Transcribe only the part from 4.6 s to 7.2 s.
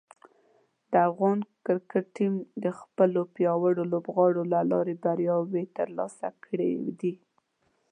لارې بریاوې ترلاسه کړې دي.